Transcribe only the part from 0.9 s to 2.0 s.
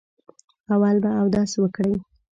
به اودس وکړئ.